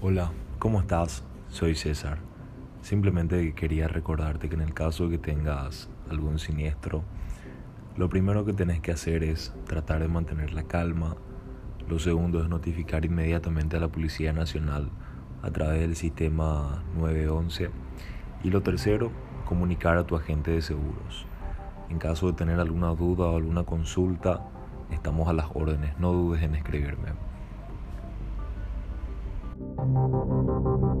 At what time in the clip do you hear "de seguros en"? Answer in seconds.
20.52-21.98